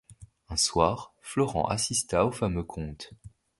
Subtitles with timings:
[0.49, 3.13] Un soir, Florent assista aux fameux comptes.